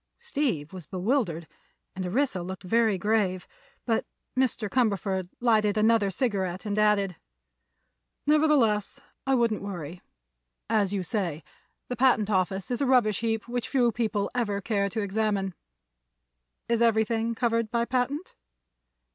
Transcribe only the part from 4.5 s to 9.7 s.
Cumberford lighted another cigarette and added: "Nevertheless, I wouldn't